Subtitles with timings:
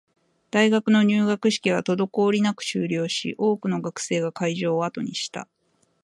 [0.49, 5.47] 大学の入学式は滞りなく終了し、多くの学生が会場を後にした